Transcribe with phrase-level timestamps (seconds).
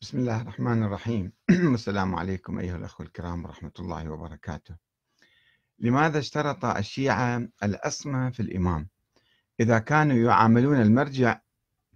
[0.00, 1.32] بسم الله الرحمن الرحيم.
[1.72, 4.76] والسلام عليكم أيها الأخوة الكرام ورحمة الله وبركاته.
[5.78, 8.88] لماذا اشترط الشيعة العصمة في الإمام؟
[9.60, 11.40] إذا كانوا يعاملون المرجع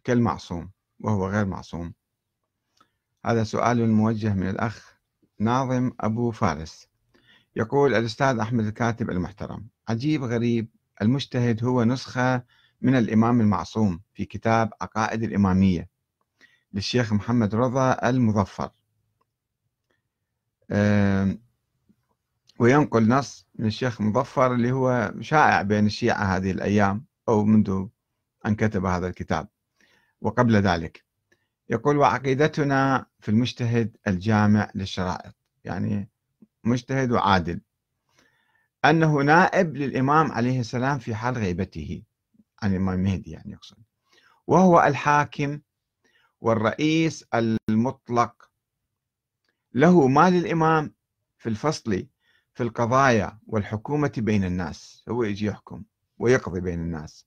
[0.05, 0.71] كالمعصوم
[1.01, 1.95] وهو غير معصوم.
[3.27, 4.99] هذا سؤال موجه من الأخ
[5.39, 6.89] ناظم أبو فارس.
[7.57, 10.69] يقول الأستاذ أحمد الكاتب المحترم عجيب غريب
[11.03, 12.45] المجتهد هو نسخة
[12.81, 15.92] من الإمام المعصوم في كتاب عقائد الإمامية.
[16.75, 18.71] للشيخ محمد رضا المظفر.
[22.59, 27.87] وينقل نص من الشيخ مظفر اللي هو شائع بين الشيعة هذه الأيام أو منذ
[28.47, 29.49] أن كتب هذا الكتاب.
[30.21, 31.05] وقبل ذلك
[31.71, 35.35] يقول وعقيدتنا في المجتهد الجامع للشرائط.
[35.65, 36.09] يعني
[36.65, 37.61] مجتهد وعادل.
[38.85, 42.03] أنه نائب للإمام عليه السلام في حال غيبته.
[42.63, 43.77] عن الإمام المهدي يعني يقصد.
[44.47, 45.61] وهو الحاكم
[46.43, 47.25] والرئيس
[47.71, 48.51] المطلق.
[49.75, 50.95] له ما للإمام
[51.39, 52.07] في الفصل
[52.55, 55.05] في القضايا والحكومة بين الناس.
[55.09, 55.83] هو يجي يحكم
[56.19, 57.27] ويقضي بين الناس.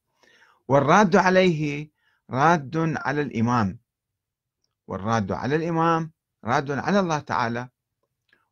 [0.67, 1.89] والراد عليه
[2.29, 3.79] راد على الإمام.
[4.87, 6.11] والراد على الإمام
[6.45, 7.69] راد على الله تعالى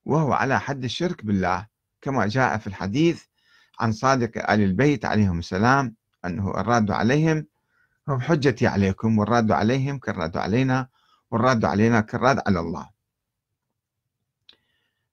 [0.05, 1.67] وهو على حد الشرك بالله.
[2.01, 3.23] كما جاء في الحديث
[3.79, 7.47] عن صادق آل البيت عليهم السلام أنه الراد عليهم
[8.07, 10.87] هم حجتي عليكم والراد عليهم كالراد علينا
[11.31, 12.89] والراد علينا كالراد على الله.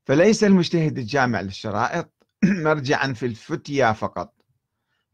[0.06, 2.12] فليس المجتهد الجامع للشرائط
[2.44, 4.34] مرجعا في الفتيا فقط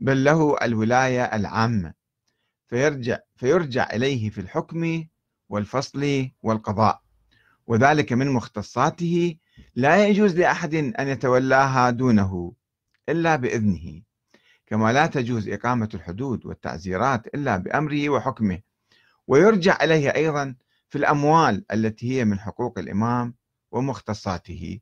[0.01, 1.95] بل له الولاية العامة
[2.69, 5.05] فيرجع, فيرجع إليه في الحكم
[5.49, 7.03] والفصل والقضاء.
[7.67, 9.37] وذلك من مختصاته
[9.75, 12.53] لا يجوز لأحد أن يتولاها دونه
[13.09, 14.06] إلا بإذنه.
[14.67, 18.59] كما لا تجوز إقامة الحدود والتعزيرات إلا بأمره وحكمه.
[19.27, 20.55] ويرجع إليه أيضا
[20.89, 23.35] في الأموال التي هي من حقوق الإمام
[23.73, 24.81] ومختصاته.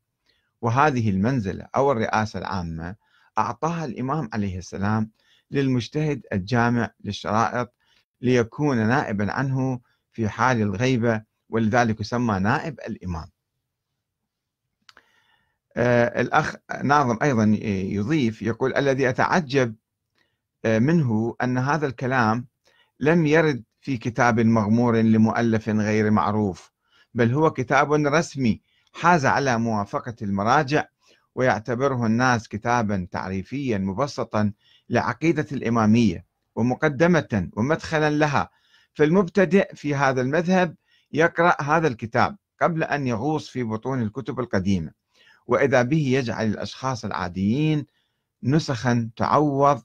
[0.62, 2.96] وهذه المنزلة أو الرئاسة العامة
[3.38, 5.10] أعطاها الإمام عليه السلام
[5.50, 7.74] للمجتهد الجامع للشرائط
[8.20, 9.80] ليكون نائبا عنه
[10.12, 13.33] في حال الغيبة ولذلك يسمى نائب الإمام.
[15.76, 16.54] الأخ
[16.84, 19.74] ناظم أيضا يضيف يقول الذي أتعجب
[20.64, 22.46] آه، منه أن هذا الكلام
[23.00, 26.72] لم يرد في كتاب مغمور لمؤلف غير معروف
[27.14, 28.60] بل هو كتاب رسمي
[28.92, 30.84] حاز على موافقة المراجع
[31.34, 34.52] ويعتبره الناس كتابا تعريفيا مبسطا
[34.90, 36.24] لعقيدة الإمامية
[36.54, 38.50] ومقدمة ومدخلا لها.
[38.94, 40.74] فالمبتدئ في هذا المذهب
[41.12, 45.03] يقرأ هذا الكتاب قبل أن يغوص في بطون الكتب القديمة.
[45.46, 47.86] وإذا به يجعل الأشخاص العاديين
[48.42, 49.82] نسخا تعوض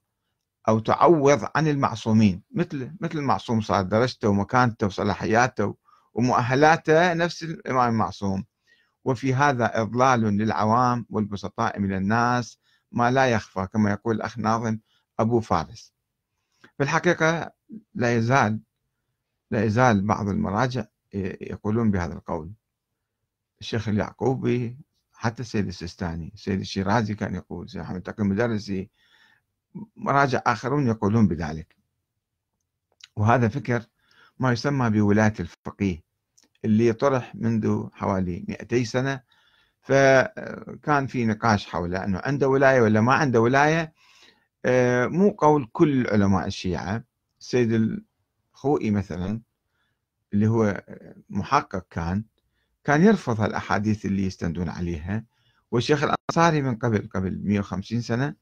[0.68, 2.44] أو تعوض عن المعصومين.
[2.52, 5.76] مثل مثل المعصوم صار درجته ومكانته وصلاحياته
[6.14, 8.46] ومؤهلاته نفس الإمام المعصوم.
[9.06, 12.60] وفي هذا إضلال للعوام والبسطاء من الناس
[12.92, 14.80] ما لا يخفى كما يقول الأخ ناظم
[15.20, 15.94] أبو فارس.
[16.78, 17.52] في الحقيقة
[17.94, 18.60] لا يزال
[19.52, 22.52] لا يزال بعض المراجع يقولون بهذا القول.
[23.62, 24.78] الشيخ اليعقوبي
[25.20, 28.90] حتى السيد السيستاني السيد الشيرازي كان يقول السيد محمد تقي المدرسي
[29.96, 31.76] مراجع آخرون يقولون بذلك.
[33.16, 33.84] وهذا فكر
[34.40, 36.04] ما يسمى بولاية الفقيه
[36.66, 39.22] اللي طرح منذ حوالي 200 سنة.
[39.82, 43.94] فكان في نقاش حول أنه عنده ولاية ولا ما عنده ولاية.
[44.66, 47.04] آه، مو قول كل علماء الشيعة.
[47.40, 47.72] السيد
[48.54, 49.42] الخوئي مثلا
[50.34, 50.84] اللي هو
[51.30, 52.24] محقق كان
[52.90, 55.26] كان يرفض هالأحاديث اللي يستندون عليها.
[55.72, 58.36] والشيخ الأنصاري من قبل قبل 150 سنة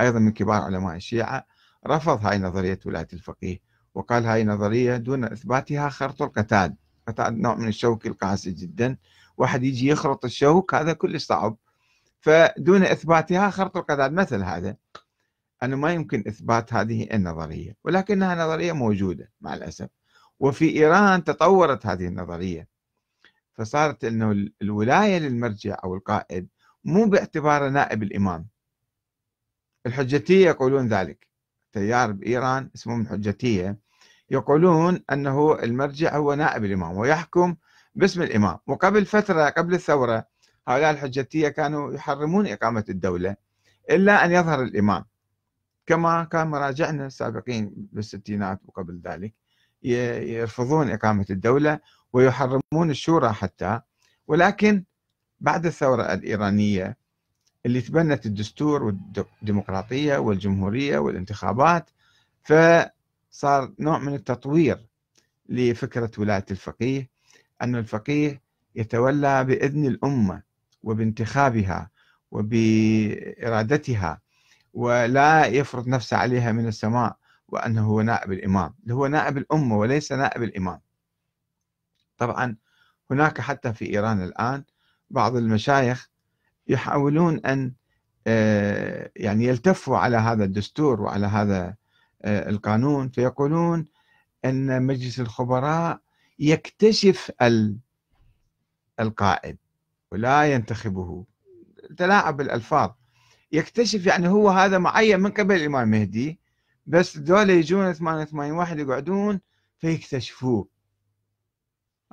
[0.00, 1.46] أيضا من كبار علماء الشيعة
[1.86, 3.58] رفض هاي نظرية ولاية الفقيه
[3.94, 6.76] وقال هاي نظرية دون إثباتها خرط القتاد
[7.08, 8.96] قتاد نوع من الشوك القاسي جدا.
[9.36, 11.56] واحد يجي يخرط الشوك هذا كلش صعب.
[12.20, 14.76] فدون إثباتها خرط القتاد مثل هذا
[15.62, 17.76] أنه ما يمكن إثبات هذه النظرية.
[17.84, 19.88] ولكنها نظرية موجودة مع الأسف.
[20.40, 22.73] وفي إيران تطورت هذه النظرية.
[23.54, 26.48] فصارت أنه الولاية للمرجع أو القائد
[26.84, 28.46] مو باعتباره نائب الإمام.
[29.86, 31.26] الحجتية يقولون ذلك.
[31.72, 33.78] تيار بإيران اسمهم الحجتية
[34.30, 37.56] يقولون أنه المرجع هو نائب الإمام ويحكم
[37.94, 38.58] باسم الإمام.
[38.66, 40.26] وقبل فترة قبل الثورة
[40.68, 43.36] هؤلاء الحجتية كانوا يحرمون إقامة الدولة
[43.90, 45.04] إلا أن يظهر الإمام.
[45.86, 49.34] كما كان مراجعنا السابقين بالستينات وقبل ذلك
[49.82, 51.80] يرفضون إقامة الدولة
[52.14, 53.80] ويحرمون الشورى حتى.
[54.26, 54.84] ولكن
[55.40, 56.96] بعد الثورة الإيرانية
[57.66, 61.90] اللي تبنت الدستور والديمقراطية والجمهورية والانتخابات
[62.42, 64.86] فصار نوع من التطوير
[65.48, 67.10] لفكرة ولاية الفقيه
[67.62, 68.42] أن الفقيه
[68.74, 70.42] يتولى بإذن الأمة
[70.82, 71.90] وبانتخابها
[72.30, 74.20] وبإرادتها
[74.74, 77.16] ولا يفرض نفسه عليها من السماء
[77.48, 78.74] وأنه هو نائب الإمام.
[78.90, 80.80] هو نائب الأمة وليس نائب الإمام.
[82.26, 82.56] طبعا
[83.10, 84.64] هناك حتى في إيران الآن
[85.10, 86.10] بعض المشايخ
[86.68, 87.72] يحاولون أن
[88.26, 91.74] آه، يعني يلتفوا على هذا الدستور وعلى هذا
[92.22, 93.86] آه، القانون فيقولون
[94.44, 96.00] أن مجلس الخبراء
[96.38, 97.32] يكتشف
[99.00, 99.58] القائد
[100.12, 101.24] ولا ينتخبه.
[101.96, 102.90] تلاعب بالألفاظ
[103.52, 106.38] يكتشف يعني هو هذا معين من قبل الإمام المهدي
[106.86, 109.40] بس دول يجون 88 واحد يقعدون
[109.78, 110.73] فيكتشفوه.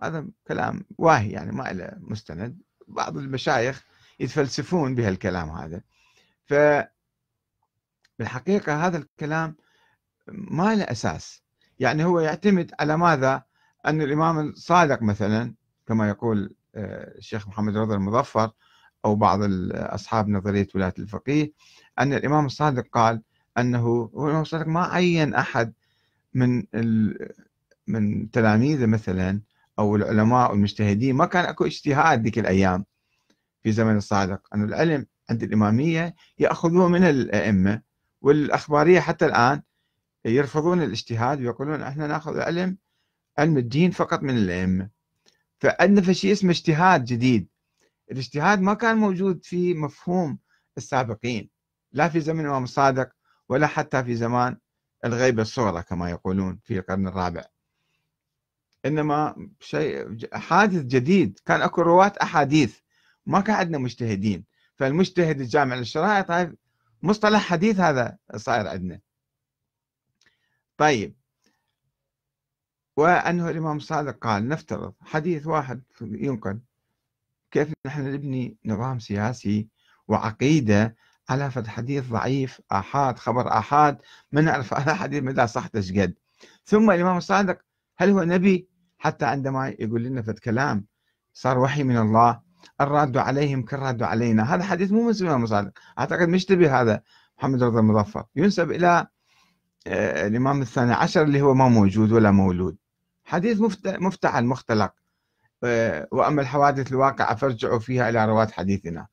[0.03, 2.61] هذا كلام واهي يعني ما له مستند.
[2.87, 3.83] بعض المشايخ
[4.19, 5.81] يتفلسفون بهالكلام هذا.
[6.45, 6.53] ف
[8.19, 9.55] بالحقيقة هذا الكلام
[10.27, 11.43] ما له أساس.
[11.79, 13.43] يعني هو يعتمد على ماذا؟
[13.85, 15.53] أن الإمام الصادق مثلا
[15.87, 18.51] كما يقول آه، الشيخ محمد رضا المظفر
[19.05, 19.39] أو بعض
[19.73, 21.51] أصحاب نظرية ولاية الفقيه
[21.99, 23.21] أن الإمام الصادق قال
[23.57, 25.73] أنه الإمام الصادق ما عين أحد
[26.33, 26.63] من
[27.87, 29.41] من تلاميذه مثلا
[29.81, 32.85] أو العلماء والمجتهدين ما كان أكو اجتهاد ذيك الأيام
[33.63, 34.41] في زمن الصادق.
[34.55, 37.81] أن العلم عند الإمامية يأخذوه من الأئمة
[38.21, 39.61] والأخبارية حتى الآن
[40.25, 42.77] يرفضون الاجتهاد ويقولون إحنا نأخذ علم
[43.37, 44.89] علم الدين فقط من الأئمة.
[45.59, 47.47] فعندنا شيء اسمه اجتهاد جديد.
[48.11, 50.39] الاجتهاد ما كان موجود في مفهوم
[50.77, 51.49] السابقين
[51.91, 53.09] لا في زمن الإمام الصادق
[53.49, 54.57] ولا حتى في زمان
[55.05, 57.43] الغيبة الصغرى كما يقولون في القرن الرابع.
[58.85, 61.39] إنما شيء حادث جديد.
[61.45, 62.79] كان أكو رواة أحاديث.
[63.25, 64.45] ما كان عندنا مجتهدين.
[64.75, 66.53] فالمجتهد الجامع للشرائط هاي
[67.03, 68.99] مصطلح حديث هذا صاير عندنا.
[70.77, 71.15] طيب.
[72.97, 76.59] وأنه الإمام الصادق قال نفترض حديث واحد ينقل
[77.51, 79.67] كيف نحن نبني نظام سياسي
[80.07, 80.95] وعقيدة
[81.29, 84.01] على فد حديث ضعيف آحاد خبر آحاد.
[84.31, 86.13] ما نعرف هذا حديث مدى صحته قد
[86.65, 87.61] ثم الإمام الصادق
[87.97, 88.70] هل هو نبي؟
[89.01, 90.85] حتى عندما يقول لنا فد كلام
[91.33, 92.41] صار وحي من الله
[92.81, 94.55] الراد عليهم كالراد علينا.
[94.55, 97.01] هذا حديث مو من الإمام الصادق أعتقد مشتبه هذا
[97.37, 98.25] محمد رضا المظفر.
[98.35, 99.07] ينسب إلى
[99.87, 102.77] آه، الإمام الثاني عشر اللي هو ما موجود ولا مولود.
[103.23, 104.93] حديث مفتعل مختلق.
[105.63, 109.07] آه، وأما الحوادث الواقعة فارجعوا فيها إلى رواة حديثنا.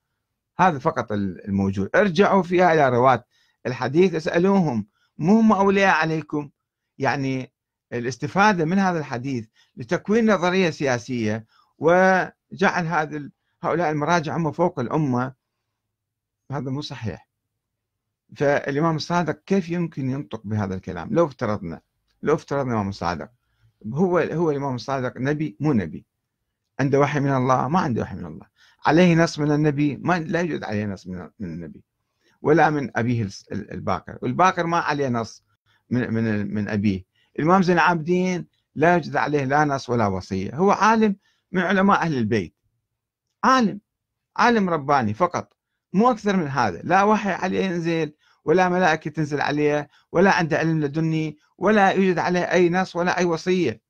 [0.59, 1.91] هذا فقط الموجود.
[1.95, 3.25] ارجعوا فيها إلى رواة
[3.67, 4.87] الحديث اسألوهم.
[5.19, 6.51] مو هم أولياء عليكم؟
[6.99, 7.53] يعني
[7.93, 9.47] الاستفادة من هذا الحديث
[9.77, 11.47] لتكوين نظرية سياسية
[11.79, 13.31] وجعل هذا
[13.63, 15.35] هؤلاء المراجع هم فوق الأمة.
[16.53, 17.29] هذا مو صحيح.
[18.37, 21.81] فالإمام الصادق كيف يمكن ينطق بهذا الكلام؟ لو افترضنا
[22.23, 23.31] لو افترضنا الإمام الصادق.
[23.93, 26.07] هو هو الإمام الصادق نبي مو نبي.
[26.81, 28.47] عنده وحي من الله؟ ما عنده وحي من الله.
[28.87, 31.85] عليه نص من النبي؟ ما لا يوجد عليه نص من النبي.
[32.43, 34.19] ولا من أبيه الباقر.
[34.23, 35.45] والباقر ما عليه نص
[35.91, 37.08] من من من أبيه.
[37.39, 40.55] الإمام زين العابدين لا يوجد عليه لا نص ولا وصية.
[40.55, 41.17] هو عالم
[41.53, 42.55] من علماء أهل البيت.
[43.45, 43.81] عالم
[44.37, 45.57] عالم رباني فقط
[45.93, 46.83] مو أكثر من هذا.
[46.83, 48.15] لا وحي عليه ينزل
[48.45, 53.25] ولا ملائكة تنزل عليه ولا عنده علم لدني ولا يوجد عليه أي نص ولا أي
[53.25, 53.83] وصية.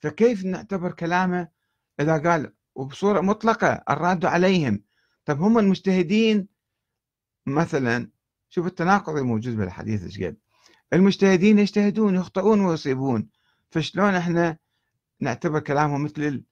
[0.00, 1.48] فكيف نعتبر كلامه
[2.00, 4.84] إذا قال وبصورة مطلقة الراد عليهم؟
[5.24, 6.48] طب هم المجتهدين
[7.46, 8.10] مثلا
[8.48, 10.36] شوف التناقض الموجود بالحديث إيش قد
[10.92, 13.28] المجتهدين يجتهدون يخطئون ويصيبون.
[13.70, 14.56] فشلون إحنا
[15.20, 16.44] نعتبر كلامهم مثل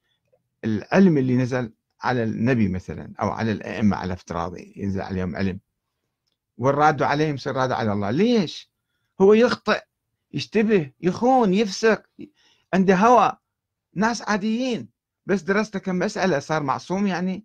[0.64, 5.61] العلم اللي نزل على النبي مثلا أو على الأئمة على افتراضي ينزل عليهم علم؟
[6.59, 8.11] والراد عليهم يصير راد على الله.
[8.11, 8.71] ليش؟
[9.21, 9.80] هو يخطئ
[10.33, 12.02] يشتبه يخون يفسق
[12.75, 13.33] عنده هوى.
[13.95, 14.88] ناس عاديين.
[15.26, 17.45] بس درسته كم مسألة صار معصوم يعني؟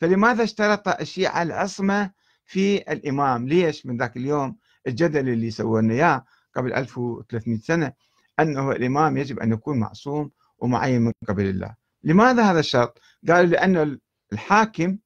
[0.00, 2.10] فلماذا اشترط الشيعة العصمة
[2.44, 6.24] في الإمام؟ ليش من ذاك اليوم الجدل اللي سووا لنا إياه
[6.56, 7.92] قبل 1300 سنة
[8.40, 11.74] أنه الإمام يجب أن يكون معصوم ومعين من قبل الله.
[12.04, 12.98] لماذا هذا الشرط؟
[13.28, 13.98] قالوا لأن
[14.32, 14.98] الحاكم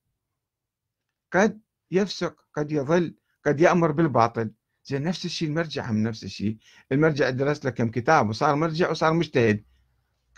[1.32, 3.14] قد يفسق قد يضل
[3.46, 4.52] قد يأمر بالباطل.
[4.84, 6.58] زين نفس الشيء المرجع هم نفس الشيء.
[6.92, 9.64] المرجع درس له كم كتاب وصار مرجع وصار مجتهد.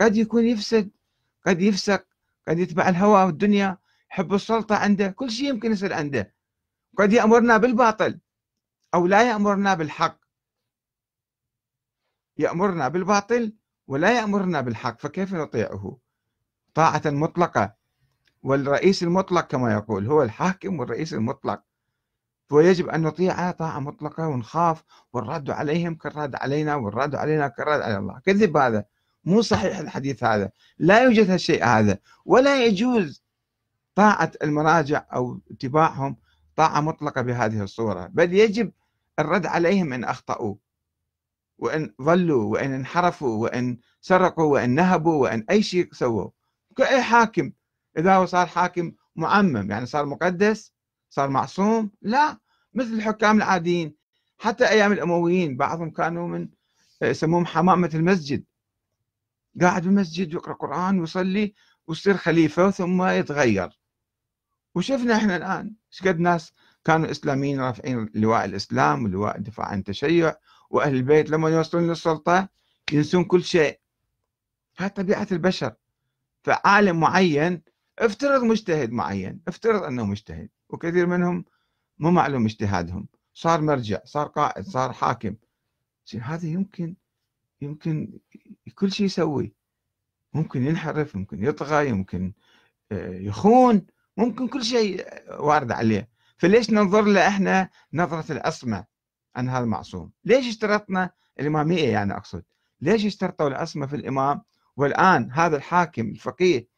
[0.01, 0.91] قد يكون يفسد
[1.47, 2.07] قد يفسق
[2.49, 3.79] قد يتبع الهوى والدنيا
[4.11, 6.35] يحب السلطة عنده كل شيء يمكن يصير عنده.
[6.99, 8.21] قد يأمرنا بالباطل.
[8.95, 10.21] أو لا يأمرنا بالحق.
[12.39, 13.53] يأمرنا بالباطل
[13.87, 15.99] ولا يأمرنا بالحق فكيف نطيعه؟
[16.75, 17.75] طاعة مطلقة.
[18.43, 21.63] والرئيس المطلق كما يقول هو الحاكم والرئيس المطلق.
[22.51, 28.19] ويجب أن نطيعه طاعة مطلقة ونخاف والرد عليهم كالرد علينا والرد علينا كالرد على الله.
[28.19, 28.85] كذب هذا.
[29.25, 30.51] مو صحيح الحديث هذا.
[30.79, 31.99] لا يوجد هالشيء هذا.
[32.25, 33.23] ولا يجوز
[33.95, 36.17] طاعة المراجع أو اتباعهم
[36.57, 38.07] طاعة مطلقة بهذه الصورة.
[38.07, 38.73] بل يجب
[39.21, 40.55] الرد عليهم إن أخطأوا
[41.59, 46.31] وإن ضلوا وإن انحرفوا وإن سرقوا وإن نهبوا وإن أي شيء سووا.
[46.77, 47.53] كأي حاكم
[47.99, 50.73] إذا هو صار حاكم معمم يعني صار مقدس
[51.11, 52.39] صار معصوم لا
[52.75, 53.97] مثل الحكام العاديين.
[54.39, 56.49] حتى أيام الأمويين بعضهم كانوا من
[57.03, 58.45] يسموهم حمامة المسجد.
[59.61, 61.55] قاعد بالمسجد يقرأ قرآن ويصلي
[61.87, 63.81] ويصير خليفة ثم يتغير.
[64.75, 66.53] وشفنا إحنا الآن إيش قد ناس
[66.85, 70.35] كانوا إسلاميين رافعين لواء الإسلام ولواء الدفاع عن التشيع
[70.71, 72.49] وأهل البيت لما يوصلون للسلطة
[72.93, 73.81] ينسون كل شيء.
[74.79, 75.75] هاي طبيعة البشر.
[76.45, 77.63] فعالم معين
[77.99, 81.45] افترض مجتهد معين افترض أنه مجتهد وكثير منهم
[81.99, 83.09] مو معلوم اجتهادهم.
[83.35, 85.35] صار مرجع صار قائد صار حاكم.
[86.21, 86.95] هذا يمكن
[87.61, 88.19] يمكن
[88.75, 89.53] كل شيء يسوي.
[90.33, 92.33] ممكن ينحرف ممكن يطغى يمكن
[92.93, 95.07] آه، يخون ممكن كل شيء
[95.41, 96.10] وارد عليه.
[96.41, 98.85] فليش ننظر له إحنا نظرة العصمة
[99.37, 102.43] عن هذا المعصوم ليش اشترطنا الإمامية يعني أقصد.
[102.81, 104.43] ليش اشترطوا العصمة في الإمام؟
[104.77, 106.69] والآن هذا الحاكم الفقيه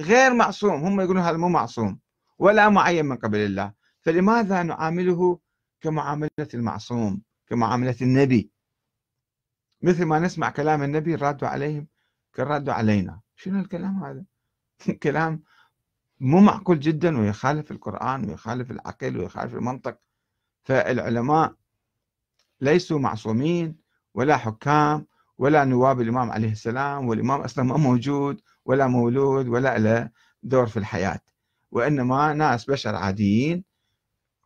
[0.00, 1.98] غير معصوم هم يقولون هذا مو معصوم
[2.38, 3.72] ولا معين من قبل الله.
[4.00, 5.38] فلماذا نعامله
[5.80, 8.50] كمعاملة المعصوم كمعاملة النبي؟
[9.82, 11.86] مثل ما نسمع كلام النبي ردوا عليهم
[12.34, 13.20] كردوا علينا.
[13.36, 14.24] شنو الكلام هذا؟
[15.02, 15.42] كلام
[16.20, 19.98] مو معقول جدا ويخالف القرآن ويخالف العقل ويخالف المنطق.
[20.64, 21.54] فالعلماء
[22.60, 23.76] ليسوا معصومين
[24.14, 25.06] ولا حكام
[25.38, 30.10] ولا نواب الإمام عليه السلام والإمام أصلا ما موجود ولا مولود ولا له
[30.42, 31.20] دور في الحياة.
[31.70, 33.64] وإنما ناس بشر عاديين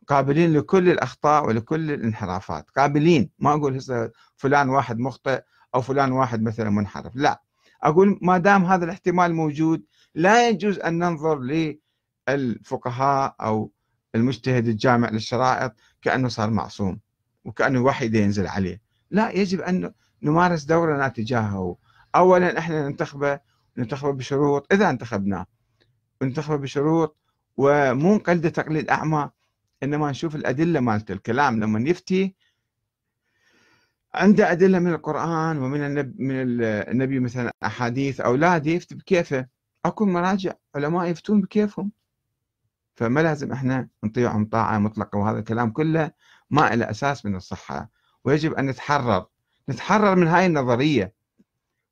[0.07, 2.69] قابلين لكل الأخطاء ولكل الانحرافات.
[2.69, 5.41] قابلين ما أقول هسه فلان واحد مخطئ
[5.75, 7.41] أو فلان واحد مثلا منحرف لا.
[7.83, 9.83] أقول ما دام هذا الاحتمال موجود
[10.15, 11.39] لا يجوز أن ننظر
[12.29, 13.71] للفقهاء أو
[14.15, 16.99] المجتهد الجامع للشرائط كأنه صار معصوم
[17.45, 18.81] وكأنه وحي ينزل عليه.
[19.11, 19.93] لا يجب أن
[20.23, 21.77] نمارس دورنا تجاهه.
[22.15, 23.39] أولا إحنا ننتخبه
[23.77, 24.73] ننتخبه بشروط.
[24.73, 25.45] إذا انتخبناه
[26.21, 27.17] ننتخبه بشروط
[27.57, 29.29] ومو نقلده تقليد أعمى
[29.83, 31.59] إنما نشوف الأدلة مالته الكلام.
[31.59, 32.35] لما يفتي
[34.13, 39.47] عنده أدلة من القرآن ومن النبي, من النبي مثلا أحاديث أولاده يفتي بكيفه.
[39.85, 41.91] أكو مراجع علماء يفتون بكيفهم.
[42.95, 46.11] فما لازم إحنا نطيعهم طاعة مطلقة وهذا الكلام كله
[46.49, 47.89] ما له أساس من الصحة.
[48.23, 49.25] ويجب أن نتحرر
[49.69, 51.13] نتحرر من هاي النظرية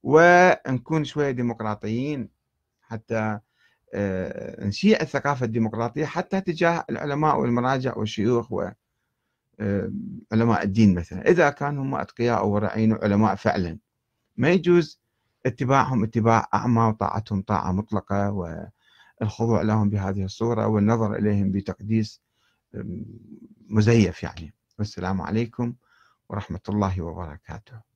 [0.04, 2.30] ونكون شوية ديمقراطيين
[2.82, 3.40] حتى
[3.94, 8.76] آه، نشيع الثقافة الديمقراطية حتى تجاه العلماء والمراجع والشيوخ وعلماء
[10.32, 11.30] آه، الدين مثلا.
[11.30, 13.78] إذا كانوا هم أتقياء وورعين وعلماء فعلا.
[14.38, 15.02] ما يجوز
[15.46, 18.32] اتباعهم اتباع أعمى وطاعتهم طاعة مطلقة
[19.22, 22.22] والخضوع لهم بهذه الصورة والنظر إليهم بتقديس
[23.70, 24.54] مزيف يعني.
[24.80, 25.74] والسلام عليكم
[26.30, 27.91] ورحمة الله وبركاته.